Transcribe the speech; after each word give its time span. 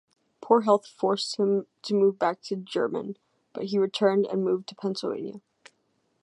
Poor 0.41 0.61
health 0.61 0.87
forced 0.87 1.35
him 1.35 1.67
back 2.17 2.41
to 2.41 2.55
German 2.55 3.17
but 3.53 3.65
he 3.65 3.77
returned 3.77 4.25
and 4.25 4.43
moved 4.43 4.67
to 4.69 4.73
Pennsylvania. 4.75 5.41